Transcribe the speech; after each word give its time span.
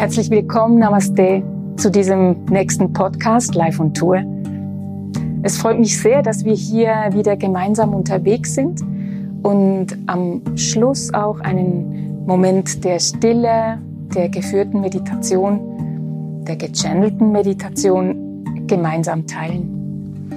Herzlich 0.00 0.30
willkommen, 0.30 0.78
Namaste, 0.78 1.42
zu 1.76 1.90
diesem 1.90 2.46
nächsten 2.46 2.90
Podcast 2.90 3.54
Live 3.54 3.78
on 3.80 3.92
Tour. 3.92 4.22
Es 5.42 5.58
freut 5.58 5.78
mich 5.78 6.00
sehr, 6.00 6.22
dass 6.22 6.42
wir 6.42 6.54
hier 6.54 7.10
wieder 7.10 7.36
gemeinsam 7.36 7.92
unterwegs 7.92 8.54
sind 8.54 8.80
und 9.42 9.88
am 10.06 10.40
Schluss 10.56 11.12
auch 11.12 11.38
einen 11.40 12.24
Moment 12.24 12.82
der 12.82 12.98
Stille, 12.98 13.78
der 14.14 14.30
geführten 14.30 14.80
Meditation, 14.80 16.44
der 16.48 16.56
gechannelten 16.56 17.30
Meditation 17.30 18.64
gemeinsam 18.68 19.26
teilen. 19.26 20.32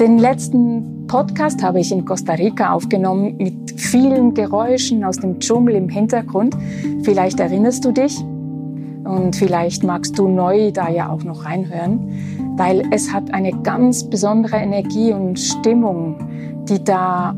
Den 0.00 0.18
letzten 0.18 1.06
Podcast 1.08 1.62
habe 1.62 1.80
ich 1.80 1.92
in 1.92 2.06
Costa 2.06 2.32
Rica 2.32 2.72
aufgenommen 2.72 3.36
mit 3.36 3.78
vielen 3.78 4.32
Geräuschen 4.32 5.04
aus 5.04 5.18
dem 5.18 5.40
Dschungel 5.40 5.74
im 5.74 5.90
Hintergrund. 5.90 6.56
Vielleicht 7.02 7.38
erinnerst 7.38 7.84
du 7.84 7.92
dich 7.92 8.24
und 9.04 9.36
vielleicht 9.36 9.84
magst 9.84 10.18
du 10.18 10.28
neu 10.28 10.72
da 10.72 10.88
ja 10.88 11.10
auch 11.10 11.22
noch 11.24 11.44
reinhören, 11.44 12.56
weil 12.56 12.82
es 12.90 13.12
hat 13.12 13.32
eine 13.32 13.52
ganz 13.62 14.04
besondere 14.04 14.56
Energie 14.56 15.12
und 15.12 15.38
Stimmung, 15.38 16.16
die 16.68 16.82
da 16.82 17.34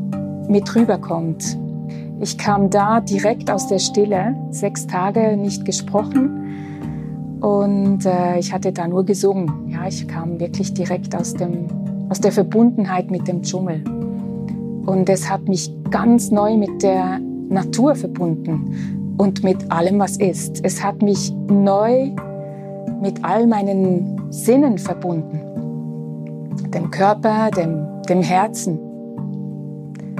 mit 0.47 0.73
rüberkommt. 0.75 1.57
Ich 2.19 2.37
kam 2.37 2.69
da 2.69 3.01
direkt 3.01 3.51
aus 3.51 3.67
der 3.67 3.79
Stille, 3.79 4.35
sechs 4.49 4.87
Tage 4.87 5.37
nicht 5.37 5.65
gesprochen 5.65 7.37
und 7.41 8.05
äh, 8.05 8.39
ich 8.39 8.51
hatte 8.53 8.71
da 8.71 8.87
nur 8.87 9.05
gesungen. 9.05 9.69
Ja, 9.69 9.87
ich 9.87 10.07
kam 10.07 10.39
wirklich 10.39 10.73
direkt 10.73 11.15
aus 11.15 11.33
dem 11.33 11.67
aus 12.09 12.21
der 12.21 12.31
Verbundenheit 12.31 13.11
mit 13.11 13.27
dem 13.27 13.41
Dschungel. 13.41 13.83
Und 14.85 15.09
es 15.09 15.29
hat 15.29 15.47
mich 15.47 15.71
ganz 15.91 16.31
neu 16.31 16.55
mit 16.55 16.81
der 16.81 17.19
Natur 17.49 17.95
verbunden 17.95 18.96
und 19.17 19.43
mit 19.43 19.71
allem, 19.71 19.99
was 19.99 20.17
ist. 20.17 20.63
Es 20.63 20.83
hat 20.83 21.01
mich 21.01 21.33
neu 21.47 22.11
mit 23.01 23.23
all 23.23 23.47
meinen 23.47 24.31
Sinnen 24.31 24.77
verbunden. 24.77 25.41
Dem 26.73 26.91
Körper, 26.91 27.49
dem, 27.51 27.85
dem 28.07 28.21
Herzen. 28.21 28.79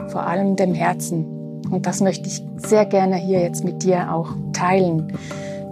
Vor 0.08 0.26
allem 0.26 0.56
dem 0.56 0.74
Herzen. 0.74 1.26
Und 1.70 1.86
das 1.86 2.02
möchte 2.02 2.28
ich 2.28 2.44
sehr 2.58 2.86
gerne 2.86 3.18
hier 3.18 3.42
jetzt 3.42 3.64
mit 3.64 3.84
dir 3.84 4.12
auch 4.14 4.30
teilen. 4.54 5.14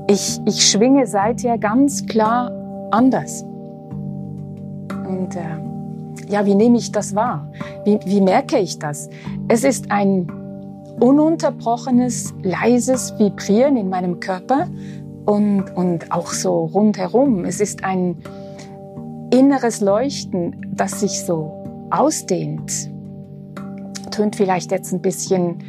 Ich, 0.08 0.40
ich 0.46 0.70
schwinge 0.70 1.08
seither 1.08 1.58
ganz 1.58 2.06
klar 2.06 2.52
anders. 2.92 3.44
Und 5.08 5.36
äh, 5.36 6.30
ja, 6.30 6.46
wie 6.46 6.56
nehme 6.56 6.78
ich 6.78 6.92
das 6.92 7.16
wahr? 7.16 7.52
Wie, 7.86 8.00
wie 8.06 8.22
merke 8.22 8.58
ich 8.58 8.78
das? 8.80 9.10
Es 9.48 9.64
ist 9.64 9.92
ein 9.92 10.28
ununterbrochenes, 11.00 12.34
leises 12.42 13.14
Vibrieren 13.20 13.78
in 13.78 13.90
meinem 13.90 14.20
Körper 14.20 14.68
und, 15.26 15.76
und 15.76 16.12
auch 16.12 16.32
so 16.32 16.66
rundherum. 16.66 17.46
Es 17.46 17.60
ist 17.60 17.84
ein 17.84 18.18
inneres 19.32 19.82
Leuchten, 19.82 20.74
das 20.74 21.00
sich 21.02 21.26
so 21.26 21.88
ausdehnt. 21.92 22.90
Tönt 24.12 24.36
vielleicht 24.36 24.72
jetzt 24.72 24.94
ein 24.94 25.02
bisschen 25.02 25.60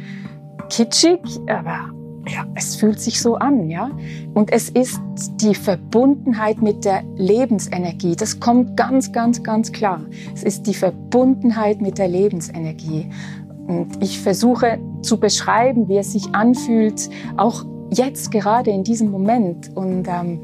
kitschig, 0.69 1.19
aber 1.47 1.91
ja, 2.29 2.45
es 2.55 2.75
fühlt 2.75 2.99
sich 2.99 3.21
so 3.21 3.35
an, 3.35 3.69
ja. 3.69 3.89
Und 4.33 4.51
es 4.51 4.69
ist 4.69 4.99
die 5.41 5.55
Verbundenheit 5.55 6.61
mit 6.61 6.83
der 6.83 7.03
Lebensenergie. 7.15 8.15
Das 8.15 8.39
kommt 8.39 8.75
ganz, 8.75 9.11
ganz, 9.11 9.43
ganz 9.43 9.71
klar. 9.71 10.01
Es 10.33 10.43
ist 10.43 10.67
die 10.67 10.73
Verbundenheit 10.73 11.81
mit 11.81 11.97
der 11.97 12.07
Lebensenergie. 12.07 13.09
Und 13.67 14.01
ich 14.01 14.19
versuche 14.19 14.79
zu 15.01 15.19
beschreiben, 15.19 15.87
wie 15.87 15.97
es 15.97 16.13
sich 16.13 16.33
anfühlt, 16.33 17.09
auch 17.35 17.65
jetzt 17.91 18.31
gerade 18.31 18.71
in 18.71 18.83
diesem 18.83 19.11
Moment. 19.11 19.75
Und 19.75 20.07
ähm, 20.07 20.39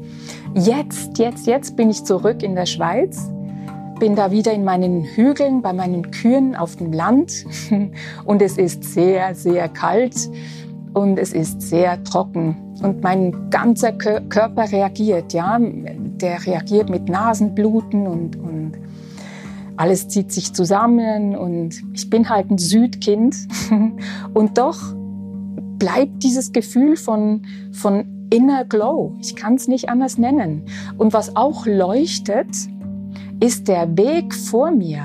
jetzt, 0.54 1.18
jetzt, 1.18 1.46
jetzt 1.46 1.76
bin 1.76 1.90
ich 1.90 2.04
zurück 2.04 2.42
in 2.42 2.54
der 2.54 2.66
Schweiz 2.66 3.30
bin 3.98 4.16
da 4.16 4.30
wieder 4.30 4.52
in 4.52 4.64
meinen 4.64 5.04
Hügeln 5.04 5.62
bei 5.62 5.72
meinen 5.72 6.10
Kühen 6.10 6.54
auf 6.56 6.76
dem 6.76 6.92
Land. 6.92 7.46
Und 8.24 8.42
es 8.42 8.58
ist 8.58 8.84
sehr, 8.84 9.34
sehr 9.34 9.68
kalt 9.68 10.30
und 10.94 11.18
es 11.18 11.32
ist 11.32 11.60
sehr 11.60 12.02
trocken. 12.04 12.56
Und 12.80 13.02
mein 13.02 13.50
ganzer 13.50 13.92
Körper 13.92 14.70
reagiert, 14.70 15.32
ja, 15.32 15.58
der 15.58 16.46
reagiert 16.46 16.88
mit 16.88 17.08
Nasenbluten 17.08 18.06
und, 18.06 18.36
und 18.36 18.72
alles 19.76 20.08
zieht 20.08 20.32
sich 20.32 20.52
zusammen 20.52 21.36
und 21.36 21.82
ich 21.92 22.08
bin 22.10 22.28
halt 22.28 22.50
ein 22.50 22.58
Südkind 22.58 23.36
und 24.34 24.58
doch 24.58 24.78
bleibt 25.78 26.22
dieses 26.22 26.52
Gefühl 26.52 26.96
von, 26.96 27.42
von 27.72 28.28
Inner 28.30 28.64
Glow. 28.64 29.16
Ich 29.20 29.36
kann 29.36 29.54
es 29.54 29.68
nicht 29.68 29.88
anders 29.88 30.18
nennen. 30.18 30.64
Und 30.96 31.12
was 31.12 31.36
auch 31.36 31.66
leuchtet, 31.66 32.48
ist 33.40 33.68
der 33.68 33.96
Weg 33.96 34.34
vor 34.34 34.70
mir. 34.70 35.02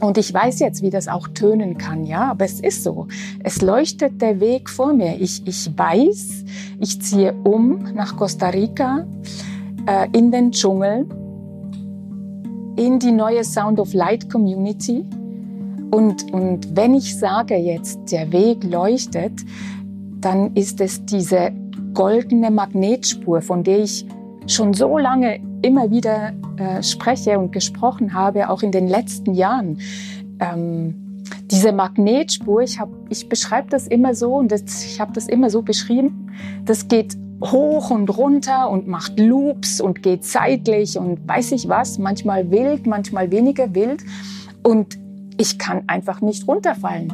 Und 0.00 0.18
ich 0.18 0.32
weiß 0.32 0.58
jetzt, 0.58 0.82
wie 0.82 0.90
das 0.90 1.08
auch 1.08 1.28
tönen 1.28 1.78
kann, 1.78 2.04
ja, 2.04 2.30
aber 2.30 2.44
es 2.44 2.60
ist 2.60 2.82
so. 2.82 3.06
Es 3.42 3.62
leuchtet 3.62 4.20
der 4.20 4.40
Weg 4.40 4.68
vor 4.68 4.92
mir. 4.92 5.16
Ich, 5.18 5.46
ich 5.46 5.70
weiß, 5.76 6.44
ich 6.80 7.00
ziehe 7.00 7.32
um 7.44 7.78
nach 7.94 8.16
Costa 8.16 8.48
Rica, 8.48 9.06
äh, 9.86 10.08
in 10.12 10.30
den 10.30 10.52
Dschungel, 10.52 11.06
in 12.76 12.98
die 12.98 13.12
neue 13.12 13.44
Sound 13.44 13.80
of 13.80 13.92
Light 13.94 14.30
Community. 14.30 15.04
Und, 15.90 16.32
und 16.32 16.76
wenn 16.76 16.94
ich 16.94 17.18
sage 17.18 17.56
jetzt, 17.56 18.12
der 18.12 18.32
Weg 18.32 18.64
leuchtet, 18.64 19.32
dann 20.20 20.54
ist 20.54 20.80
es 20.80 21.04
diese 21.04 21.52
goldene 21.94 22.50
Magnetspur, 22.50 23.40
von 23.40 23.64
der 23.64 23.80
ich 23.80 24.06
schon 24.46 24.74
so 24.74 24.98
lange 24.98 25.40
immer 25.62 25.90
wieder 25.90 26.32
äh, 26.56 26.82
spreche 26.82 27.38
und 27.38 27.52
gesprochen 27.52 28.12
habe, 28.12 28.50
auch 28.50 28.62
in 28.62 28.72
den 28.72 28.88
letzten 28.88 29.34
Jahren. 29.34 29.78
Ähm, 30.38 31.22
diese 31.50 31.72
Magnetspur, 31.72 32.62
ich, 32.62 32.78
ich 33.08 33.28
beschreibe 33.28 33.68
das 33.70 33.86
immer 33.86 34.14
so 34.14 34.34
und 34.34 34.52
das, 34.52 34.84
ich 34.84 35.00
habe 35.00 35.12
das 35.12 35.28
immer 35.28 35.50
so 35.50 35.62
beschrieben, 35.62 36.30
das 36.64 36.88
geht 36.88 37.16
hoch 37.42 37.90
und 37.90 38.08
runter 38.08 38.70
und 38.70 38.86
macht 38.86 39.18
Loops 39.18 39.80
und 39.80 40.02
geht 40.02 40.24
zeitlich 40.24 40.98
und 40.98 41.26
weiß 41.28 41.52
ich 41.52 41.68
was, 41.68 41.98
manchmal 41.98 42.50
wild, 42.50 42.86
manchmal 42.86 43.30
weniger 43.30 43.74
wild 43.74 44.02
und 44.62 44.98
ich 45.38 45.58
kann 45.58 45.84
einfach 45.86 46.20
nicht 46.20 46.48
runterfallen. 46.48 47.12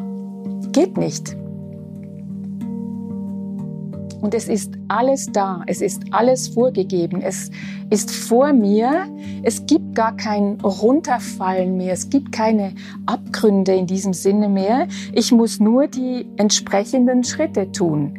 Geht 0.73 0.97
nicht. 0.97 1.37
Und 4.23 4.35
es 4.35 4.47
ist 4.47 4.75
alles 4.87 5.27
da, 5.33 5.63
es 5.67 5.81
ist 5.81 6.05
alles 6.13 6.47
vorgegeben, 6.47 7.21
es 7.21 7.51
ist 7.91 8.13
vor 8.13 8.53
mir, 8.53 9.09
es 9.43 9.67
gibt 9.67 9.97
gar 9.97 10.17
kein 10.17 10.61
Runterfallen 10.61 11.77
mehr, 11.77 11.93
es 11.93 12.09
gibt 12.09 12.31
keine 12.31 12.73
Abgründe 13.07 13.75
in 13.75 13.89
diesem 13.89 14.13
Sinne 14.13 14.49
mehr. 14.49 14.87
Ich 15.13 15.33
muss 15.33 15.59
nur 15.59 15.89
die 15.89 16.29
entsprechenden 16.37 17.25
Schritte 17.25 17.73
tun. 17.73 18.17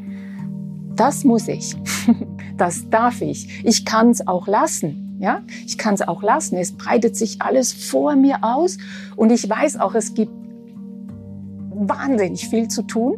Das 0.96 1.24
muss 1.24 1.48
ich, 1.48 1.76
das 2.58 2.90
darf 2.90 3.22
ich. 3.22 3.64
Ich 3.66 3.86
kann 3.86 4.10
es 4.10 4.28
auch 4.28 4.48
lassen. 4.48 5.18
Ja, 5.20 5.42
ich 5.66 5.78
kann 5.78 5.94
es 5.94 6.02
auch 6.02 6.22
lassen. 6.22 6.58
Es 6.58 6.74
breitet 6.74 7.16
sich 7.16 7.42
alles 7.42 7.72
vor 7.72 8.16
mir 8.16 8.40
aus 8.42 8.78
und 9.16 9.32
ich 9.32 9.50
weiß 9.50 9.80
auch, 9.80 9.96
es 9.96 10.14
gibt 10.14 10.32
wahnsinnig 11.76 12.50
viel 12.50 12.68
zu 12.68 12.84
tun 12.84 13.16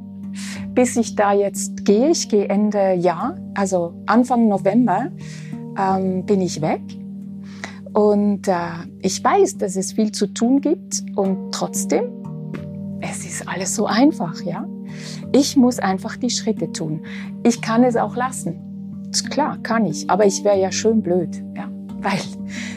bis 0.73 0.97
ich 0.97 1.15
da 1.15 1.33
jetzt 1.33 1.85
gehe. 1.85 2.09
Ich 2.09 2.29
gehe 2.29 2.47
Ende 2.49 2.93
Jahr, 2.93 3.37
also 3.55 3.93
Anfang 4.05 4.47
November, 4.47 5.09
ähm, 5.77 6.25
bin 6.25 6.41
ich 6.41 6.61
weg. 6.61 6.81
Und 7.93 8.47
äh, 8.47 8.53
ich 9.01 9.23
weiß, 9.23 9.57
dass 9.57 9.77
es 9.77 9.93
viel 9.93 10.11
zu 10.11 10.27
tun 10.27 10.59
gibt 10.59 11.01
und 11.15 11.53
trotzdem, 11.53 12.11
es 12.99 13.25
ist 13.25 13.47
alles 13.47 13.73
so 13.73 13.85
einfach, 13.85 14.41
ja. 14.41 14.67
Ich 15.31 15.55
muss 15.57 15.79
einfach 15.79 16.17
die 16.17 16.29
Schritte 16.29 16.71
tun. 16.71 17.01
Ich 17.43 17.61
kann 17.61 17.83
es 17.83 17.95
auch 17.95 18.15
lassen. 18.15 18.61
Klar, 19.29 19.57
kann 19.63 19.85
ich, 19.85 20.09
aber 20.09 20.25
ich 20.25 20.43
wäre 20.43 20.59
ja 20.59 20.71
schön 20.71 21.01
blöd, 21.01 21.43
ja. 21.55 21.69
Weil, 22.01 22.19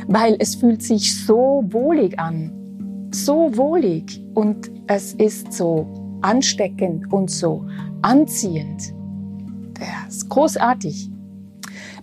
weil 0.07 0.37
es 0.39 0.55
fühlt 0.55 0.83
sich 0.83 1.25
so 1.27 1.65
wohlig 1.69 2.19
an. 2.19 2.53
So 3.13 3.57
wohlig 3.57 4.23
und 4.35 4.71
es 4.87 5.15
ist 5.15 5.53
so 5.53 5.87
ansteckend 6.23 7.13
und 7.13 7.31
so 7.31 7.67
anziehend. 8.03 8.95
Das 9.75 10.17
ist 10.17 10.29
großartig. 10.29 11.11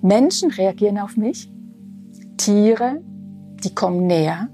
Menschen 0.01 0.51
reagieren 0.51 0.99
auf 0.99 1.17
mich, 1.17 1.51
Tiere, 2.37 3.01
die 3.63 3.73
kommen 3.73 4.07
näher. 4.07 4.49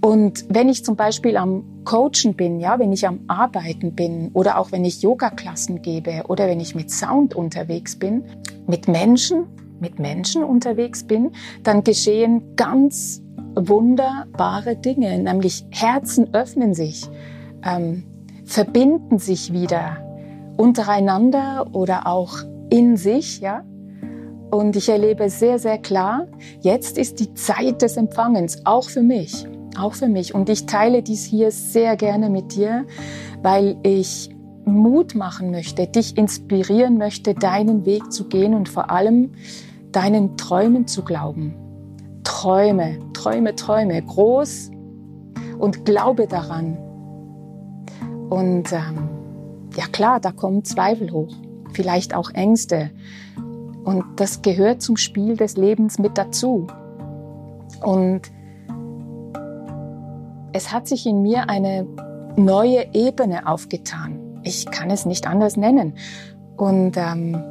Und 0.00 0.46
wenn 0.48 0.68
ich 0.68 0.84
zum 0.84 0.96
Beispiel 0.96 1.36
am 1.36 1.84
Coachen 1.84 2.34
bin, 2.34 2.58
ja, 2.58 2.78
wenn 2.78 2.92
ich 2.92 3.06
am 3.06 3.20
Arbeiten 3.28 3.94
bin 3.94 4.30
oder 4.32 4.58
auch 4.58 4.72
wenn 4.72 4.84
ich 4.84 5.02
Yoga-Klassen 5.02 5.82
gebe 5.82 6.24
oder 6.28 6.46
wenn 6.46 6.60
ich 6.60 6.74
mit 6.74 6.90
Sound 6.90 7.34
unterwegs 7.34 7.96
bin, 7.96 8.24
mit 8.66 8.88
Menschen, 8.88 9.46
mit 9.78 9.98
Menschen 9.98 10.42
unterwegs 10.42 11.04
bin, 11.04 11.32
dann 11.62 11.84
geschehen 11.84 12.56
ganz 12.56 13.22
wunderbare 13.54 14.76
Dinge, 14.76 15.18
nämlich 15.18 15.66
Herzen 15.70 16.32
öffnen 16.32 16.72
sich, 16.72 17.06
ähm, 17.64 18.04
verbinden 18.44 19.18
sich 19.18 19.52
wieder 19.52 19.98
untereinander 20.56 21.66
oder 21.72 22.06
auch 22.06 22.38
in 22.70 22.96
sich, 22.96 23.40
ja. 23.40 23.64
Und 24.50 24.76
ich 24.76 24.88
erlebe 24.88 25.30
sehr, 25.30 25.58
sehr 25.58 25.78
klar, 25.78 26.26
jetzt 26.60 26.98
ist 26.98 27.20
die 27.20 27.34
Zeit 27.34 27.82
des 27.82 27.96
Empfangens, 27.96 28.66
auch 28.66 28.88
für 28.88 29.02
mich, 29.02 29.46
auch 29.78 29.94
für 29.94 30.08
mich. 30.08 30.34
Und 30.34 30.48
ich 30.48 30.66
teile 30.66 31.02
dies 31.02 31.24
hier 31.24 31.50
sehr 31.50 31.96
gerne 31.96 32.30
mit 32.30 32.54
dir, 32.54 32.86
weil 33.42 33.76
ich 33.82 34.30
Mut 34.64 35.14
machen 35.14 35.50
möchte, 35.50 35.86
dich 35.86 36.16
inspirieren 36.16 36.98
möchte, 36.98 37.34
deinen 37.34 37.84
Weg 37.86 38.12
zu 38.12 38.28
gehen 38.28 38.54
und 38.54 38.68
vor 38.68 38.90
allem 38.90 39.32
deinen 39.92 40.36
Träumen 40.36 40.86
zu 40.86 41.02
glauben. 41.02 41.54
Träume, 42.24 42.98
Träume, 43.12 43.56
Träume, 43.56 44.00
groß 44.02 44.70
und 45.58 45.84
glaube 45.84 46.26
daran. 46.26 46.76
Und 48.28 48.72
ähm, 48.72 49.08
ja 49.76 49.86
klar, 49.90 50.20
da 50.20 50.30
kommen 50.30 50.64
Zweifel 50.64 51.10
hoch, 51.10 51.34
vielleicht 51.72 52.14
auch 52.14 52.30
Ängste. 52.30 52.90
Und 53.84 54.04
das 54.16 54.42
gehört 54.42 54.82
zum 54.82 54.96
Spiel 54.96 55.36
des 55.36 55.56
Lebens 55.56 55.98
mit 55.98 56.16
dazu. 56.16 56.66
Und 57.82 58.30
es 60.52 60.72
hat 60.72 60.88
sich 60.88 61.06
in 61.06 61.22
mir 61.22 61.48
eine 61.48 61.86
neue 62.36 62.92
Ebene 62.94 63.46
aufgetan. 63.46 64.40
Ich 64.42 64.66
kann 64.66 64.90
es 64.90 65.06
nicht 65.06 65.26
anders 65.26 65.56
nennen. 65.56 65.94
Und 66.56 66.96
ähm, 66.96 67.42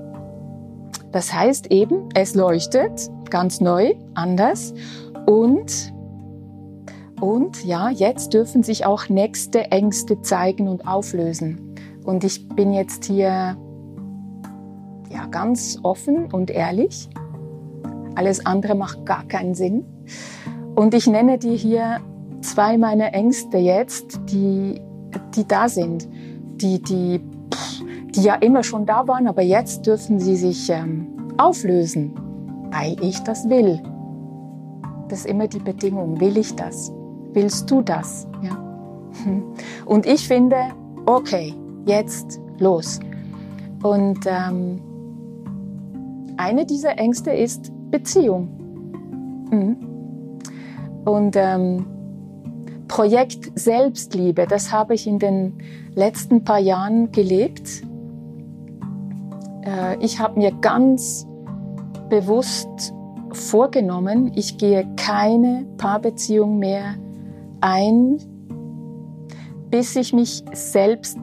das 1.12 1.34
heißt 1.34 1.72
eben, 1.72 2.10
es 2.14 2.36
leuchtet 2.36 3.10
ganz 3.30 3.62
neu, 3.62 3.94
anders. 4.14 4.74
Und, 5.26 5.94
und 7.20 7.64
ja, 7.64 7.90
jetzt 7.90 8.34
dürfen 8.34 8.64
sich 8.64 8.86
auch 8.86 9.10
nächste 9.10 9.72
Ängste 9.72 10.22
zeigen 10.22 10.68
und 10.68 10.88
auflösen. 10.88 11.76
Und 12.04 12.24
ich 12.24 12.48
bin 12.50 12.74
jetzt 12.74 13.06
hier 13.06 13.58
ja, 15.12 15.26
ganz 15.30 15.80
offen 15.84 16.32
und 16.32 16.50
ehrlich. 16.50 17.10
Alles 18.16 18.46
andere 18.46 18.76
macht 18.76 19.06
gar 19.06 19.24
keinen 19.28 19.54
Sinn. 19.54 19.86
Und 20.76 20.94
ich 20.94 21.08
nenne 21.08 21.38
dir 21.38 21.56
hier 21.56 22.00
zwei 22.42 22.78
meiner 22.78 23.14
Ängste 23.14 23.58
jetzt, 23.58 24.20
die, 24.30 24.82
die 25.36 25.48
da 25.48 25.70
sind, 25.70 26.08
die, 26.56 26.82
die, 26.82 27.22
die 28.16 28.22
ja 28.22 28.36
immer 28.36 28.64
schon 28.64 28.86
da 28.86 29.08
waren, 29.08 29.28
aber 29.28 29.42
jetzt 29.42 29.86
dürfen 29.86 30.20
sie 30.20 30.36
sich 30.36 30.70
ähm, 30.70 31.08
auflösen, 31.38 32.14
weil 32.72 32.96
ich 33.02 33.20
das 33.24 33.50
will. 33.50 33.82
Das 35.08 35.20
ist 35.20 35.26
immer 35.26 35.48
die 35.48 35.60
Bedingung. 35.60 36.20
Will 36.20 36.38
ich 36.38 36.56
das? 36.56 36.92
Willst 37.34 37.70
du 37.70 37.82
das? 37.82 38.28
Ja. 38.42 38.58
Und 39.86 40.06
ich 40.06 40.28
finde, 40.28 40.58
okay, 41.06 41.54
jetzt 41.86 42.40
los. 42.60 43.00
Und 43.82 44.20
ähm, 44.26 44.82
eine 46.38 46.66
dieser 46.66 46.98
Ängste 46.98 47.32
ist 47.32 47.72
Beziehung. 47.92 48.50
Mhm. 49.52 49.78
Und 51.06 51.36
ähm, 51.36 51.86
Projekt 52.90 53.58
Selbstliebe, 53.58 54.46
das 54.46 54.74
habe 54.74 54.96
ich 54.96 55.08
in 55.08 55.20
den 55.20 55.58
letzten 55.96 56.44
paar 56.44 56.60
Jahren 56.60 57.14
gelebt. 57.14 57.84
Äh, 59.64 59.96
ich 60.04 60.20
habe 60.20 60.38
mir 60.38 60.52
ganz 60.60 61.26
bewusst 62.10 62.94
vorgenommen, 63.32 64.32
ich 64.36 64.58
gehe 64.58 64.86
keine 64.98 65.66
Paarbeziehung 65.78 66.60
mehr 66.60 66.96
ein, 67.62 68.18
bis 69.70 69.96
ich 69.96 70.12
mich 70.12 70.44
selbst 70.52 71.18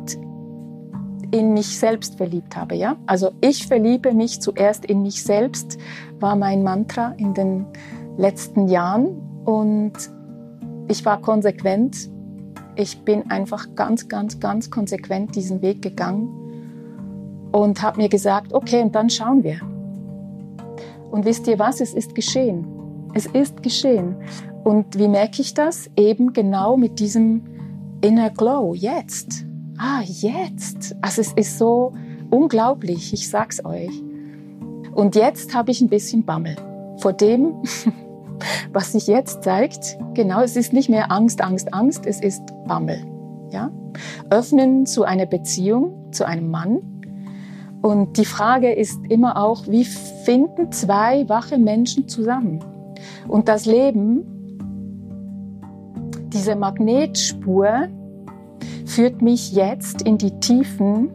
in 1.32 1.52
mich 1.52 1.78
selbst 1.78 2.16
verliebt 2.16 2.56
habe, 2.56 2.76
ja? 2.76 2.96
Also 3.06 3.32
ich 3.40 3.66
verliebe 3.66 4.14
mich 4.14 4.40
zuerst 4.40 4.84
in 4.84 5.02
mich 5.02 5.24
selbst 5.24 5.78
war 6.20 6.36
mein 6.36 6.62
Mantra 6.62 7.14
in 7.16 7.34
den 7.34 7.66
letzten 8.16 8.69
Jahren 8.69 9.08
und 9.44 9.92
ich 10.88 11.04
war 11.04 11.20
konsequent. 11.20 12.10
Ich 12.76 13.00
bin 13.00 13.30
einfach 13.30 13.74
ganz, 13.74 14.08
ganz, 14.08 14.38
ganz 14.38 14.70
konsequent 14.70 15.34
diesen 15.34 15.62
Weg 15.62 15.82
gegangen 15.82 16.28
und 17.52 17.82
habe 17.82 18.02
mir 18.02 18.08
gesagt, 18.08 18.52
okay, 18.52 18.82
und 18.82 18.94
dann 18.94 19.08
schauen 19.08 19.42
wir. 19.42 19.60
Und 21.10 21.24
wisst 21.24 21.46
ihr 21.46 21.58
was? 21.58 21.80
Es 21.80 21.94
ist 21.94 22.14
geschehen. 22.14 22.66
Es 23.14 23.26
ist 23.26 23.62
geschehen. 23.62 24.16
Und 24.64 24.98
wie 24.98 25.08
merke 25.08 25.40
ich 25.40 25.54
das? 25.54 25.88
Eben 25.96 26.32
genau 26.32 26.76
mit 26.76 26.98
diesem 26.98 27.44
Inner 28.02 28.30
Glow. 28.30 28.74
Jetzt. 28.74 29.46
Ah, 29.78 30.02
jetzt. 30.04 30.94
Also 31.00 31.22
es 31.22 31.32
ist 31.32 31.58
so 31.58 31.92
unglaublich. 32.30 33.12
Ich 33.12 33.30
sag's 33.30 33.64
euch. 33.64 34.02
Und 34.94 35.14
jetzt 35.14 35.54
habe 35.54 35.70
ich 35.70 35.80
ein 35.80 35.88
bisschen 35.88 36.24
Bammel 36.24 36.56
vor 36.98 37.12
dem, 37.12 37.54
was 38.72 38.92
sich 38.92 39.06
jetzt 39.06 39.42
zeigt, 39.42 39.98
genau, 40.14 40.42
es 40.42 40.56
ist 40.56 40.72
nicht 40.72 40.88
mehr 40.88 41.10
Angst, 41.10 41.42
Angst, 41.42 41.72
Angst, 41.72 42.06
es 42.06 42.20
ist 42.20 42.42
Bammel. 42.66 42.98
Ja? 43.50 43.70
Öffnen 44.30 44.86
zu 44.86 45.04
einer 45.04 45.26
Beziehung, 45.26 46.12
zu 46.12 46.26
einem 46.26 46.50
Mann. 46.50 46.78
Und 47.82 48.16
die 48.18 48.24
Frage 48.24 48.72
ist 48.72 48.98
immer 49.08 49.36
auch, 49.36 49.66
wie 49.68 49.84
finden 49.84 50.72
zwei 50.72 51.28
wache 51.28 51.58
Menschen 51.58 52.08
zusammen? 52.08 52.60
Und 53.28 53.48
das 53.48 53.66
Leben, 53.66 54.24
diese 56.32 56.56
Magnetspur, 56.56 57.88
führt 58.84 59.22
mich 59.22 59.52
jetzt 59.52 60.02
in 60.02 60.18
die 60.18 60.38
Tiefen, 60.40 61.10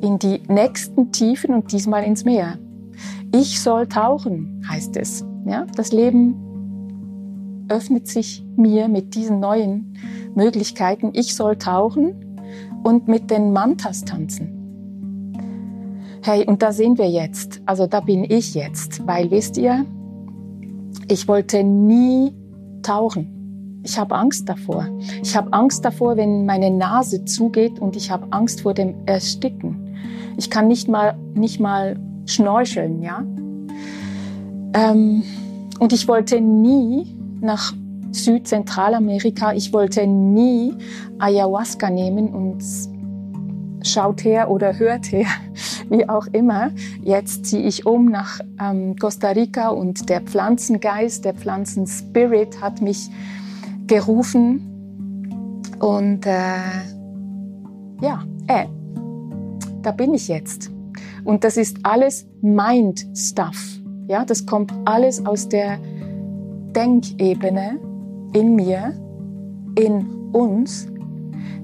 in 0.00 0.18
die 0.18 0.42
nächsten 0.48 1.12
Tiefen 1.12 1.54
und 1.54 1.72
diesmal 1.72 2.04
ins 2.04 2.24
Meer. 2.24 2.58
Ich 3.34 3.60
soll 3.60 3.86
tauchen, 3.86 4.62
heißt 4.68 4.96
es. 4.96 5.24
Ja, 5.44 5.66
das 5.76 5.92
Leben 5.92 7.66
öffnet 7.68 8.06
sich 8.06 8.44
mir 8.56 8.88
mit 8.88 9.14
diesen 9.14 9.40
neuen 9.40 9.96
Möglichkeiten. 10.34 11.10
Ich 11.14 11.34
soll 11.34 11.56
tauchen 11.56 12.38
und 12.82 13.08
mit 13.08 13.30
den 13.30 13.52
Mantas 13.52 14.04
tanzen. 14.04 14.58
Hey, 16.22 16.46
und 16.46 16.62
da 16.62 16.72
sind 16.72 16.98
wir 16.98 17.10
jetzt. 17.10 17.60
Also 17.66 17.86
da 17.86 18.00
bin 18.00 18.24
ich 18.24 18.54
jetzt, 18.54 19.06
weil 19.06 19.30
wisst 19.30 19.56
ihr, 19.56 19.84
ich 21.08 21.26
wollte 21.26 21.64
nie 21.64 22.32
tauchen. 22.82 23.80
Ich 23.84 23.98
habe 23.98 24.14
Angst 24.14 24.48
davor. 24.48 24.86
Ich 25.22 25.36
habe 25.36 25.52
Angst 25.52 25.84
davor, 25.84 26.16
wenn 26.16 26.46
meine 26.46 26.70
Nase 26.70 27.24
zugeht 27.24 27.80
und 27.80 27.96
ich 27.96 28.10
habe 28.10 28.28
Angst 28.30 28.60
vor 28.60 28.74
dem 28.74 28.94
Ersticken. 29.06 29.96
Ich 30.36 30.50
kann 30.50 30.68
nicht 30.68 30.88
mal, 30.88 31.18
nicht 31.34 31.58
mal 31.58 31.98
schnorcheln, 32.26 33.02
ja. 33.02 33.24
Ähm, 34.74 35.22
und 35.78 35.92
ich 35.92 36.08
wollte 36.08 36.40
nie 36.40 37.16
nach 37.40 37.72
Südzentralamerika. 38.12 39.52
Ich 39.52 39.72
wollte 39.72 40.06
nie 40.06 40.74
Ayahuasca 41.18 41.90
nehmen 41.90 42.28
und 42.28 42.62
schaut 43.84 44.24
her 44.24 44.50
oder 44.50 44.78
hört 44.78 45.10
her, 45.10 45.26
wie 45.88 46.08
auch 46.08 46.26
immer. 46.32 46.70
Jetzt 47.02 47.46
ziehe 47.46 47.62
ich 47.62 47.86
um 47.86 48.06
nach 48.06 48.40
ähm, 48.60 48.96
Costa 48.96 49.30
Rica 49.30 49.68
und 49.68 50.08
der 50.08 50.20
Pflanzengeist, 50.20 51.24
der 51.24 51.34
Pflanzenspirit 51.34 52.60
hat 52.60 52.80
mich 52.80 53.08
gerufen. 53.86 54.68
Und 55.80 56.26
äh, 56.26 56.60
ja, 58.00 58.24
äh, 58.46 58.66
da 59.82 59.90
bin 59.90 60.14
ich 60.14 60.28
jetzt. 60.28 60.70
Und 61.24 61.44
das 61.44 61.56
ist 61.56 61.78
alles 61.82 62.26
Mind-Stuff. 62.40 63.81
Ja, 64.12 64.26
das 64.26 64.44
kommt 64.44 64.70
alles 64.84 65.24
aus 65.24 65.48
der 65.48 65.78
Denkebene 66.76 67.80
in 68.34 68.56
mir, 68.56 68.92
in 69.74 70.06
uns, 70.34 70.86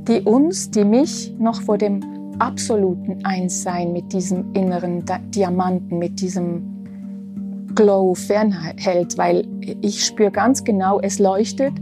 die 0.09 0.23
uns, 0.23 0.71
die 0.71 0.87
mich 0.87 1.35
noch 1.38 1.61
vor 1.61 1.76
dem 1.76 2.00
absoluten 2.38 3.23
Einssein 3.23 3.93
mit 3.93 4.14
diesem 4.14 4.50
inneren 4.55 5.05
Diamanten, 5.35 5.99
mit 5.99 6.23
diesem 6.23 7.67
Glow 7.75 8.14
fernhält, 8.14 9.19
weil 9.19 9.47
ich 9.83 10.07
spüre 10.07 10.31
ganz 10.31 10.64
genau, 10.64 11.00
es 11.00 11.19
leuchtet 11.19 11.75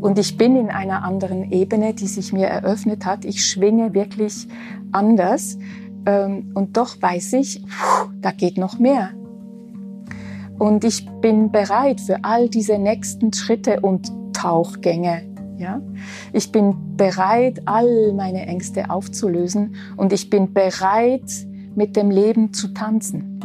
und 0.00 0.18
ich 0.18 0.36
bin 0.36 0.56
in 0.56 0.68
einer 0.68 1.04
anderen 1.04 1.52
Ebene, 1.52 1.94
die 1.94 2.08
sich 2.08 2.32
mir 2.32 2.48
eröffnet 2.48 3.06
hat. 3.06 3.24
Ich 3.24 3.46
schwinge 3.46 3.94
wirklich 3.94 4.48
anders 4.90 5.58
ähm, 6.06 6.50
und 6.54 6.76
doch 6.76 7.00
weiß 7.00 7.34
ich, 7.34 7.62
da 8.20 8.32
geht 8.32 8.58
noch 8.58 8.80
mehr. 8.80 9.10
Und 10.58 10.84
ich 10.84 11.08
bin 11.20 11.50
bereit 11.52 12.00
für 12.00 12.24
all 12.24 12.48
diese 12.48 12.78
nächsten 12.78 13.32
Schritte 13.32 13.80
und 13.80 14.10
Tauchgänge. 14.32 15.22
Ja? 15.58 15.80
Ich 16.32 16.50
bin 16.52 16.96
bereit, 16.96 17.62
all 17.64 18.12
meine 18.12 18.46
Ängste 18.46 18.90
aufzulösen 18.90 19.74
und 19.96 20.12
ich 20.12 20.30
bin 20.30 20.52
bereit, 20.52 21.30
mit 21.74 21.94
dem 21.94 22.10
Leben 22.10 22.52
zu 22.52 22.68
tanzen. 22.74 23.40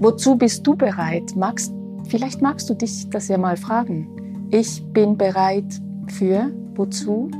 Wozu 0.00 0.36
bist 0.36 0.66
du 0.66 0.74
bereit? 0.74 1.36
Magst, 1.36 1.72
vielleicht 2.08 2.40
magst 2.40 2.68
du 2.70 2.74
dich 2.74 3.08
das 3.10 3.28
ja 3.28 3.36
mal 3.36 3.56
fragen. 3.56 4.08
Ich 4.50 4.82
bin 4.92 5.16
bereit 5.16 5.80
für 6.08 6.50
wozu? 6.74 7.30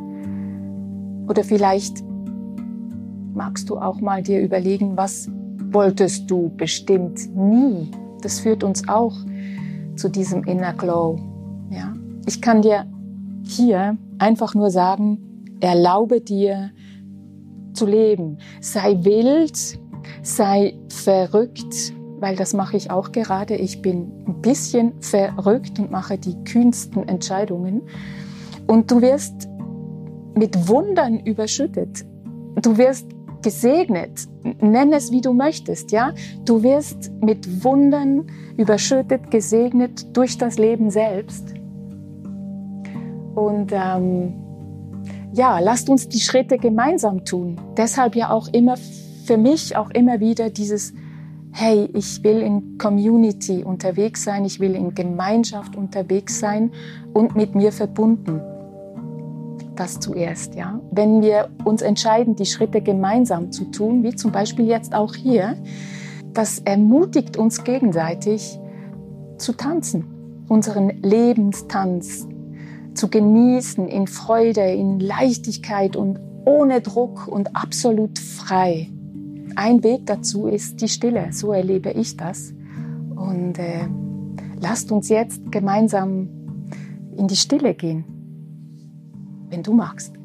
Oder 1.28 1.44
vielleicht 1.44 2.04
magst 3.34 3.70
du 3.70 3.78
auch 3.78 4.00
mal 4.00 4.22
dir 4.22 4.40
überlegen, 4.42 4.96
was 4.96 5.30
wolltest 5.70 6.30
du 6.30 6.50
bestimmt 6.56 7.34
nie. 7.34 7.90
Das 8.22 8.40
führt 8.40 8.64
uns 8.64 8.88
auch 8.88 9.14
zu 9.96 10.08
diesem 10.08 10.44
Inner 10.44 10.72
Glow. 10.72 11.18
Ja? 11.70 11.92
Ich 12.26 12.40
kann 12.40 12.62
dir 12.62 12.86
hier 13.44 13.98
einfach 14.18 14.54
nur 14.54 14.70
sagen, 14.70 15.18
erlaube 15.60 16.20
dir 16.20 16.70
zu 17.74 17.86
leben. 17.86 18.38
Sei 18.60 18.96
wild, 19.02 19.58
sei 20.22 20.78
verrückt, 20.88 21.92
weil 22.20 22.36
das 22.36 22.54
mache 22.54 22.76
ich 22.76 22.90
auch 22.90 23.12
gerade. 23.12 23.56
Ich 23.56 23.82
bin 23.82 24.12
ein 24.26 24.40
bisschen 24.40 24.92
verrückt 25.00 25.78
und 25.78 25.90
mache 25.90 26.18
die 26.18 26.36
kühnsten 26.44 27.08
Entscheidungen. 27.08 27.82
Und 28.68 28.90
du 28.90 29.02
wirst 29.02 29.48
mit 30.34 30.68
Wundern 30.68 31.18
überschüttet. 31.20 32.04
Du 32.62 32.78
wirst 32.78 33.08
gesegnet. 33.42 34.26
Nenn 34.60 34.92
es, 34.92 35.10
wie 35.10 35.20
du 35.20 35.32
möchtest, 35.32 35.92
ja? 35.92 36.12
Du 36.44 36.62
wirst 36.62 37.10
mit 37.20 37.64
Wundern 37.64 38.26
überschüttet, 38.56 39.30
gesegnet 39.30 40.16
durch 40.16 40.38
das 40.38 40.58
Leben 40.58 40.90
selbst. 40.90 41.54
Und 43.34 43.72
ähm, 43.72 44.34
ja, 45.32 45.58
lasst 45.58 45.88
uns 45.88 46.08
die 46.08 46.20
Schritte 46.20 46.58
gemeinsam 46.58 47.24
tun. 47.24 47.60
Deshalb 47.76 48.14
ja 48.14 48.30
auch 48.30 48.48
immer 48.48 48.76
für 49.24 49.36
mich 49.36 49.76
auch 49.76 49.90
immer 49.90 50.20
wieder 50.20 50.50
dieses 50.50 50.92
hey, 51.52 51.88
ich 51.92 52.24
will 52.24 52.40
in 52.40 52.78
Community 52.78 53.62
unterwegs 53.62 54.24
sein, 54.24 54.44
ich 54.44 54.58
will 54.58 54.74
in 54.74 54.94
Gemeinschaft 54.94 55.76
unterwegs 55.76 56.40
sein 56.40 56.72
und 57.12 57.36
mit 57.36 57.54
mir 57.54 57.72
verbunden. 57.72 58.40
Das 59.76 60.00
zuerst, 60.00 60.54
ja. 60.54 60.80
Wenn 60.90 61.22
wir 61.22 61.48
uns 61.64 61.82
entscheiden, 61.82 62.36
die 62.36 62.46
Schritte 62.46 62.82
gemeinsam 62.82 63.52
zu 63.52 63.64
tun, 63.66 64.02
wie 64.02 64.14
zum 64.14 64.30
Beispiel 64.30 64.66
jetzt 64.66 64.94
auch 64.94 65.14
hier, 65.14 65.56
das 66.34 66.58
ermutigt 66.60 67.36
uns 67.36 67.64
gegenseitig 67.64 68.58
zu 69.38 69.52
tanzen, 69.54 70.44
unseren 70.48 70.90
Lebenstanz 71.02 72.26
zu 72.94 73.08
genießen 73.08 73.88
in 73.88 74.06
Freude, 74.06 74.62
in 74.62 75.00
Leichtigkeit 75.00 75.96
und 75.96 76.20
ohne 76.44 76.80
Druck 76.80 77.28
und 77.28 77.56
absolut 77.56 78.18
frei. 78.18 78.90
Ein 79.56 79.82
Weg 79.82 80.06
dazu 80.06 80.46
ist 80.46 80.80
die 80.80 80.88
Stille, 80.88 81.28
so 81.32 81.52
erlebe 81.52 81.90
ich 81.90 82.16
das. 82.16 82.52
Und 83.14 83.58
äh, 83.58 83.86
lasst 84.60 84.92
uns 84.92 85.08
jetzt 85.08 85.52
gemeinsam 85.52 86.28
in 87.16 87.28
die 87.28 87.36
Stille 87.36 87.74
gehen, 87.74 88.04
wenn 89.52 89.62
du 89.62 89.74
magst. 89.74 90.21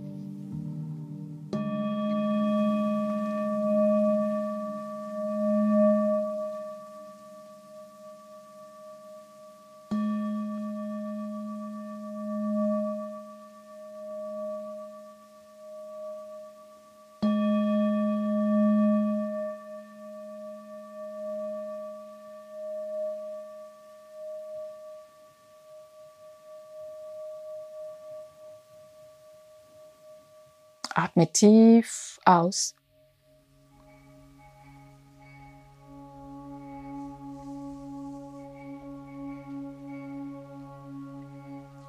Atme 30.98 31.32
tief 31.32 32.20
aus. 32.26 32.74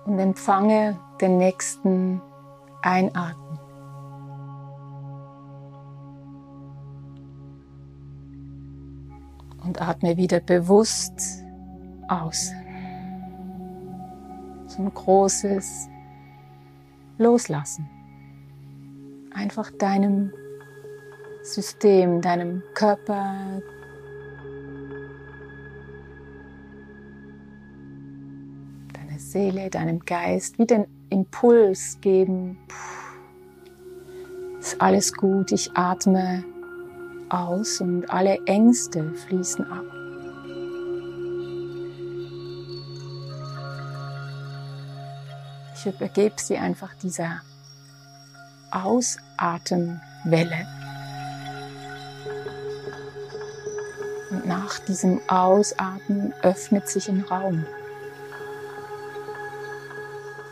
Und 0.05 0.19
empfange 0.19 1.01
den 1.23 1.39
nächsten 1.39 2.21
Einatmen. 2.83 3.59
Und 9.65 9.81
atme 9.81 10.19
wieder 10.19 10.41
bewusst 10.41 11.47
aus. 12.09 12.53
So 14.67 14.83
ein 14.83 14.93
großes 14.93 15.89
Loslassen 17.17 17.98
einfach 19.39 19.71
deinem 19.71 20.33
System, 21.43 22.21
deinem 22.21 22.63
Körper, 22.75 23.63
deiner 28.93 29.19
Seele, 29.19 29.71
deinem 29.71 30.01
Geist, 30.01 30.59
wie 30.59 30.67
den 30.67 30.87
Impuls 31.11 31.99
geben, 32.01 32.59
ist 34.59 34.81
alles 34.81 35.13
gut, 35.13 35.53
ich 35.53 35.71
atme 35.75 36.45
aus 37.29 37.81
und 37.81 38.11
alle 38.11 38.39
Ängste 38.47 39.15
fließen 39.15 39.65
ab. 39.71 39.85
Ich 45.77 45.87
übergebe 45.87 46.35
sie 46.39 46.57
einfach 46.57 46.93
dieser 46.95 47.41
Ausatemwelle. 48.71 50.67
Und 54.31 54.47
nach 54.47 54.79
diesem 54.81 55.21
Ausatmen 55.29 56.35
öffnet 56.43 56.89
sich 56.89 57.09
ein 57.09 57.23
Raum. 57.23 57.65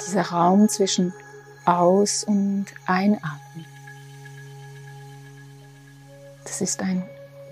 Dieser 0.06 0.22
Raum 0.22 0.68
zwischen 0.68 1.12
Aus- 1.64 2.24
und 2.24 2.66
Einatmen. 2.86 3.66
Das 6.44 6.60
ist 6.60 6.80
ein 6.80 7.02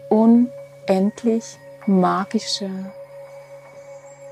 unendlich 0.08 1.58
magischer 1.86 2.92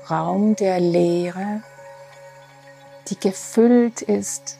Raum 0.09 0.55
der 0.55 0.79
Leere, 0.79 1.61
die 3.09 3.19
gefüllt 3.19 4.01
ist 4.01 4.57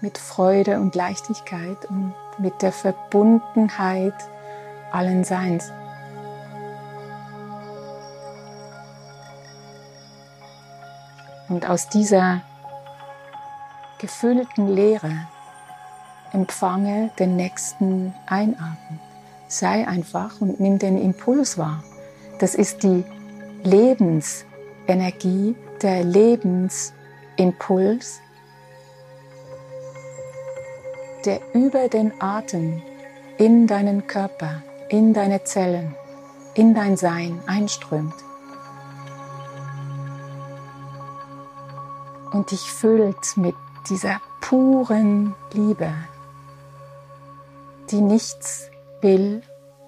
mit 0.00 0.18
Freude 0.18 0.78
und 0.78 0.94
Leichtigkeit 0.94 1.84
und 1.88 2.14
mit 2.38 2.62
der 2.62 2.70
Verbundenheit 2.72 4.14
allen 4.92 5.24
Seins. 5.24 5.72
Und 11.48 11.68
aus 11.68 11.88
dieser 11.88 12.42
gefüllten 13.98 14.68
Leere 14.68 15.26
empfange 16.32 17.10
den 17.18 17.34
nächsten 17.36 18.14
Einatmen. 18.26 19.00
Sei 19.48 19.86
einfach 19.88 20.40
und 20.40 20.60
nimm 20.60 20.78
den 20.78 20.96
Impuls 20.98 21.58
wahr. 21.58 21.82
Das 22.38 22.54
ist 22.54 22.82
die 22.82 23.02
Lebensenergie, 23.64 25.56
der 25.82 26.04
Lebensimpuls, 26.04 28.20
der 31.24 31.40
über 31.54 31.88
den 31.88 32.12
Atem 32.20 32.82
in 33.38 33.66
deinen 33.66 34.06
Körper, 34.06 34.62
in 34.88 35.14
deine 35.14 35.44
Zellen, 35.44 35.94
in 36.54 36.74
dein 36.74 36.96
Sein 36.96 37.40
einströmt 37.46 38.14
und 42.32 42.50
dich 42.50 42.70
füllt 42.70 43.36
mit 43.36 43.54
dieser 43.88 44.20
puren 44.40 45.34
Liebe, 45.52 45.92
die 47.90 48.00
nichts 48.00 48.70
will, 49.00 49.42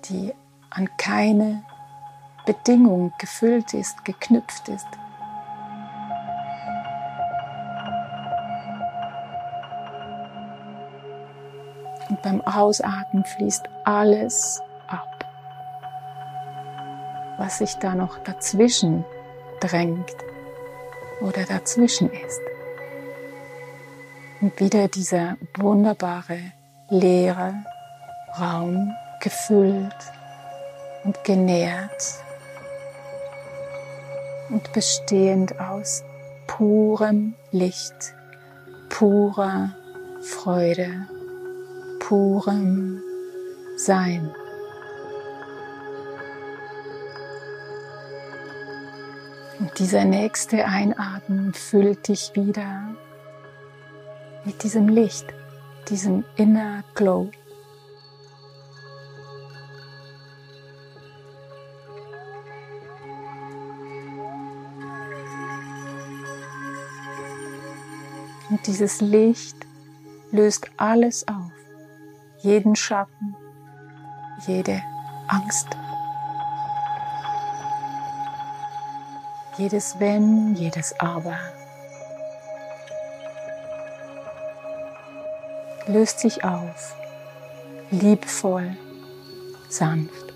die 0.07 0.33
an 0.71 0.89
keine 0.97 1.63
Bedingung 2.47 3.13
gefüllt 3.19 3.75
ist, 3.75 4.05
geknüpft 4.05 4.69
ist. 4.69 4.87
Und 12.11 12.23
beim 12.23 12.41
Ausatmen 12.41 13.25
fließt 13.25 13.67
alles 13.85 14.61
ab, 14.89 15.25
was 17.39 17.59
sich 17.59 17.77
da 17.77 17.95
noch 17.95 18.19
dazwischen 18.19 19.05
drängt 19.61 20.17
oder 21.21 21.45
dazwischen 21.45 22.11
ist. 22.11 22.41
Und 24.41 24.59
wieder 24.59 24.89
dieser 24.89 25.37
wunderbare, 25.57 26.41
leere 26.89 27.55
Raum 28.41 28.93
gefüllt 29.21 29.95
und 31.05 31.23
genährt 31.23 32.03
und 34.49 34.73
bestehend 34.73 35.61
aus 35.61 36.03
purem 36.49 37.35
Licht, 37.53 38.15
purer 38.89 39.71
Freude 40.23 41.07
purem 42.11 43.01
Sein. 43.77 44.35
Und 49.61 49.79
dieser 49.79 50.05
nächste 50.05 50.65
Einatmen 50.65 51.55
füllt 51.55 52.09
dich 52.09 52.33
wieder 52.35 52.97
mit 54.45 54.61
diesem 54.65 54.89
Licht, 54.89 55.27
diesem 55.89 56.25
Inner 56.35 56.83
Glow. 56.97 57.31
Und 68.49 68.67
dieses 68.67 69.01
Licht 69.01 69.55
löst 70.33 70.69
alles 70.77 71.29
auf 71.29 71.60
jeden 72.43 72.75
Schatten, 72.75 73.37
jede 74.47 74.83
Angst, 75.29 75.69
jedes 79.57 80.01
Wenn, 80.01 80.55
jedes 80.55 80.99
Aber. 80.99 81.39
Löst 85.87 86.21
sich 86.21 86.45
auf, 86.45 86.97
liebevoll, 87.91 88.77
sanft. 89.69 90.35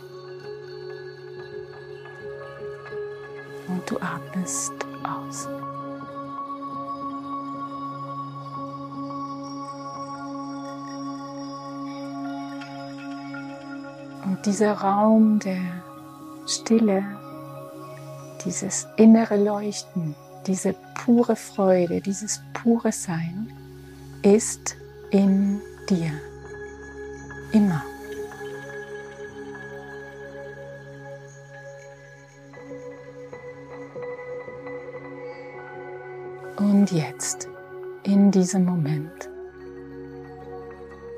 Und 3.69 3.91
du 3.91 3.99
atmest 3.99 4.73
aus. 5.05 5.49
Dieser 14.45 14.73
Raum 14.73 15.39
der 15.39 15.83
Stille, 16.47 17.03
dieses 18.45 18.87
innere 18.97 19.43
Leuchten, 19.43 20.15
diese 20.47 20.75
pure 20.95 21.37
Freude, 21.37 22.01
dieses 22.01 22.43
pure 22.53 22.93
Sein 22.93 23.49
ist 24.23 24.77
in 25.11 25.61
dir. 25.89 26.13
Immer. 27.53 27.83
Und 36.57 36.93
jetzt, 36.93 37.49
in 38.03 38.31
diesem 38.31 38.65
Moment, 38.65 39.31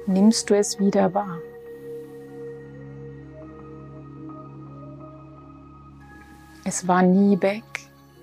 nimmst 0.06 0.48
du 0.48 0.56
es 0.56 0.78
wieder 0.78 1.12
wahr. 1.14 1.38
Es 6.68 6.88
war 6.88 7.02
nie 7.02 7.40
weg, 7.42 7.62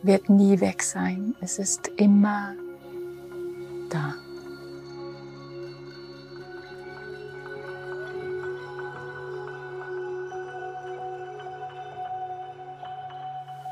wird 0.02 0.28
nie 0.30 0.60
weg 0.60 0.84
sein. 0.84 1.34
Es 1.40 1.60
ist 1.60 1.88
immer 1.96 2.54
da. 3.90 4.16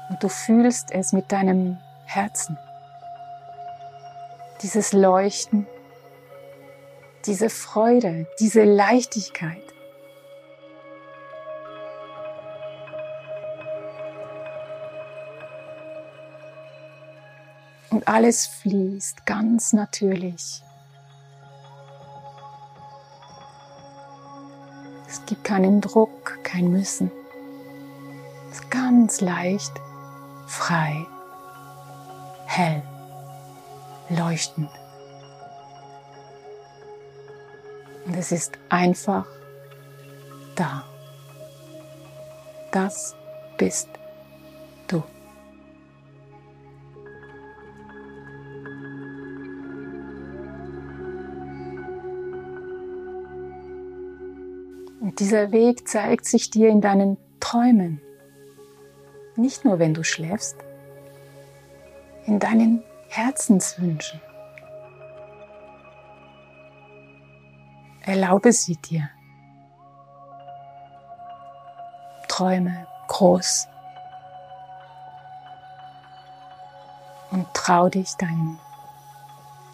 Und 0.09 0.23
du 0.23 0.29
fühlst 0.29 0.91
es 0.91 1.11
mit 1.11 1.33
deinem 1.33 1.77
Herzen. 2.05 2.57
Dieses 4.61 4.93
Leuchten, 4.93 5.67
diese 7.25 7.49
Freude, 7.49 8.25
diese 8.39 8.63
Leichtigkeit. 8.63 9.70
Alles 18.11 18.45
fließt 18.45 19.25
ganz 19.25 19.71
natürlich. 19.71 20.61
Es 25.07 25.25
gibt 25.25 25.45
keinen 25.45 25.79
Druck, 25.79 26.43
kein 26.43 26.71
Müssen. 26.71 27.09
Es 28.49 28.59
ist 28.59 28.69
ganz 28.69 29.21
leicht, 29.21 29.71
frei, 30.45 31.07
hell, 32.47 32.83
leuchtend. 34.09 34.69
Und 38.07 38.17
es 38.17 38.33
ist 38.33 38.57
einfach 38.67 39.25
da. 40.57 40.83
Das 42.73 43.15
bist 43.57 43.87
Und 55.11 55.19
dieser 55.19 55.51
Weg 55.51 55.89
zeigt 55.89 56.23
sich 56.23 56.51
dir 56.51 56.69
in 56.69 56.79
deinen 56.79 57.17
Träumen. 57.41 57.99
Nicht 59.35 59.65
nur, 59.65 59.77
wenn 59.77 59.93
du 59.93 60.05
schläfst, 60.05 60.55
in 62.25 62.39
deinen 62.39 62.81
Herzenswünschen. 63.09 64.21
Erlaube 68.05 68.53
sie 68.53 68.77
dir. 68.77 69.09
Träume 72.29 72.87
groß. 73.09 73.67
Und 77.31 77.53
trau 77.53 77.89
dich 77.89 78.13
dein 78.17 78.57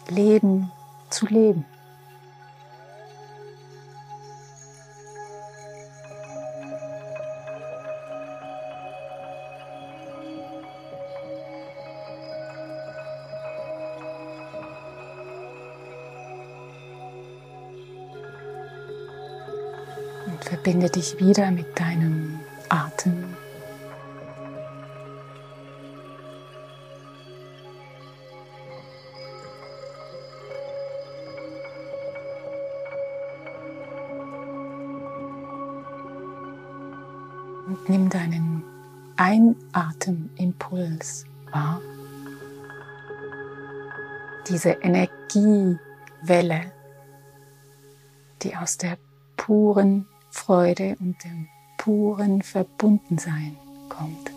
Leben 0.08 0.72
zu 1.10 1.26
leben. 1.26 1.64
Verbinde 20.78 20.90
dich 20.90 21.18
wieder 21.18 21.50
mit 21.50 21.78
deinem 21.78 22.40
Atem. 22.68 23.36
Und 37.66 37.88
nimm 37.88 38.08
deinen 38.08 38.62
Einatemimpuls 39.16 41.24
wahr. 41.50 41.80
Diese 44.48 44.70
Energiewelle, 44.70 46.72
die 48.42 48.54
aus 48.56 48.78
der 48.78 48.96
puren 49.36 50.06
Freude 50.30 50.96
und 51.00 51.22
dem 51.24 51.48
puren 51.76 52.42
Verbundensein 52.42 53.56
kommt. 53.88 54.32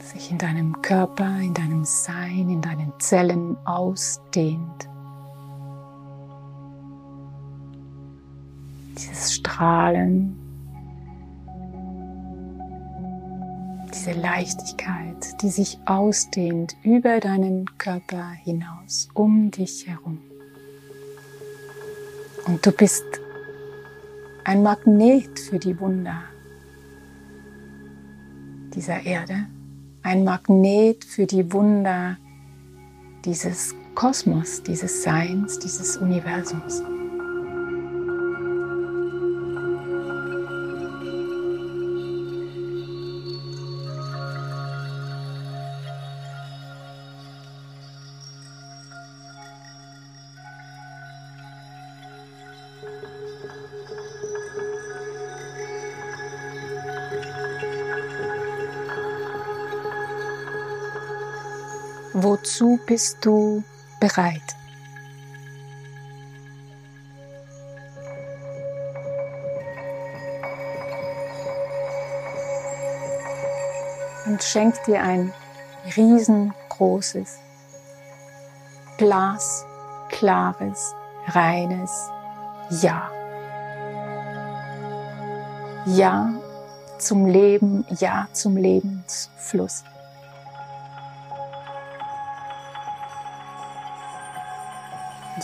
Sich 0.00 0.30
in 0.30 0.38
deinem 0.38 0.80
Körper, 0.82 1.38
in 1.40 1.54
deinem 1.54 1.84
Sein, 1.84 2.48
in 2.48 2.60
deinen 2.60 2.92
Zellen 2.98 3.56
ausdehnt. 3.64 4.88
Dieses 8.98 9.34
Strahlen, 9.34 10.36
diese 13.92 14.12
Leichtigkeit, 14.12 15.42
die 15.42 15.50
sich 15.50 15.78
ausdehnt 15.86 16.76
über 16.82 17.20
deinen 17.20 17.66
Körper 17.78 18.30
hinaus, 18.30 19.08
um 19.14 19.50
dich 19.50 19.86
herum. 19.86 20.20
Und 22.46 22.64
du 22.64 22.70
bist 22.70 23.04
ein 24.44 24.62
Magnet 24.62 25.40
für 25.40 25.58
die 25.58 25.78
Wunder 25.80 26.22
dieser 28.72 29.04
Erde, 29.04 29.46
ein 30.02 30.22
Magnet 30.22 31.04
für 31.04 31.26
die 31.26 31.52
Wunder 31.52 32.16
dieses 33.24 33.74
Kosmos, 33.96 34.62
dieses 34.62 35.02
Seins, 35.02 35.58
dieses 35.58 35.96
Universums. 35.96 36.82
Wozu 62.58 62.80
bist 62.86 63.18
du 63.20 63.62
bereit? 64.00 64.40
Und 74.24 74.42
schenk 74.42 74.82
dir 74.84 75.02
ein 75.02 75.34
riesengroßes, 75.98 77.36
glasklares, 78.96 80.94
reines 81.26 82.08
Ja. 82.70 83.10
Ja 85.84 86.32
zum 86.96 87.26
Leben, 87.26 87.84
Ja 87.98 88.28
zum 88.32 88.56
Lebensfluss. 88.56 89.84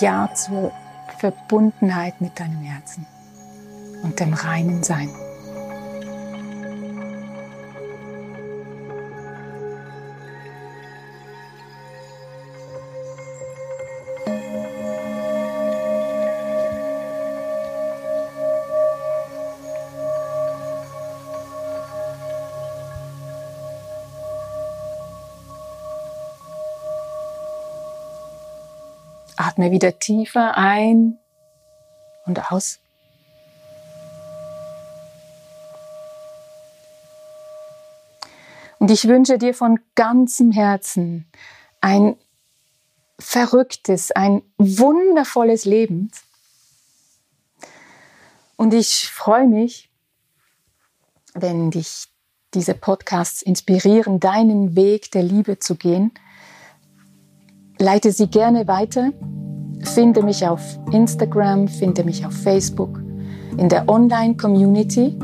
Ja 0.01 0.31
zur 0.35 0.73
Verbundenheit 1.19 2.21
mit 2.21 2.39
deinem 2.41 2.63
Herzen 2.63 3.07
und 4.03 4.19
dem 4.19 4.35
reinen 4.35 4.83
Sein. 4.83 5.11
Atme 29.43 29.71
wieder 29.71 29.99
tiefer 29.99 30.57
ein 30.57 31.19
und 32.27 32.53
aus. 32.53 32.79
Und 38.79 38.91
ich 38.91 39.07
wünsche 39.07 39.39
dir 39.39 39.55
von 39.55 39.79
ganzem 39.95 40.51
Herzen 40.51 41.31
ein 41.81 42.17
verrücktes, 43.19 44.11
ein 44.11 44.43
wundervolles 44.59 45.65
Leben. 45.65 46.11
Und 48.57 48.75
ich 48.75 49.09
freue 49.09 49.47
mich, 49.47 49.91
wenn 51.35 51.71
dich 51.71 52.09
diese 52.55 52.75
Podcasts 52.75 53.43
inspirieren, 53.43 54.21
deinen 54.21 54.77
Weg 54.77 55.11
der 55.13 55.23
Liebe 55.23 55.59
zu 55.59 55.77
gehen. 55.77 56.13
Leite 57.83 58.13
sie 58.13 58.29
gerne 58.29 58.69
weiter. 58.69 59.11
Finde 59.81 60.23
mich 60.23 60.47
auf 60.47 60.79
Instagram, 60.93 61.67
finde 61.67 62.05
mich 62.05 62.25
auf 62.25 62.33
Facebook, 62.33 63.03
in 63.57 63.69
der 63.69 63.89
Online-Community. 63.89 65.19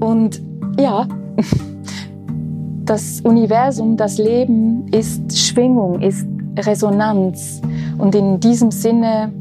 Und 0.00 0.42
ja, 0.80 1.06
das 2.84 3.20
Universum, 3.20 3.96
das 3.96 4.18
Leben 4.18 4.88
ist 4.88 5.38
Schwingung, 5.38 6.00
ist 6.00 6.26
Resonanz. 6.58 7.62
Und 7.98 8.16
in 8.16 8.40
diesem 8.40 8.72
Sinne 8.72 9.32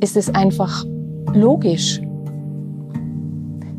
ist 0.00 0.16
es 0.16 0.34
einfach 0.34 0.84
logisch. 1.34 2.02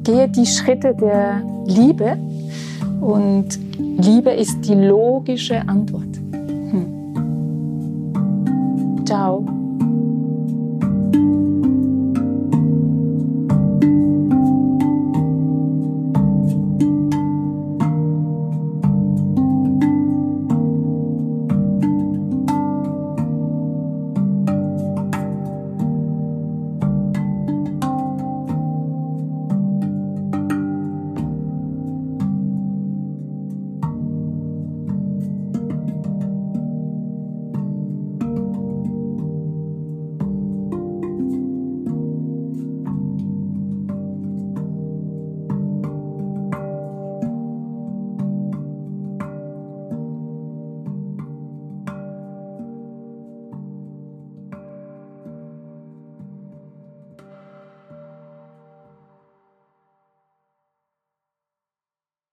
Gehe 0.04 0.30
die 0.30 0.46
Schritte 0.46 0.96
der 0.96 1.44
Liebe 1.66 2.18
und 3.02 3.60
Liebe 3.78 4.32
ist 4.32 4.62
die 4.62 4.76
logische 4.76 5.60
Antwort. 5.68 6.23
Tchau! 9.14 9.53